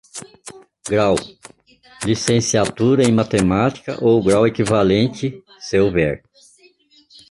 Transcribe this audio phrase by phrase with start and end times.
[0.89, 1.15] Grau:
[2.03, 6.23] Licenciatura em Matemática, ou grau equivalente, se houver.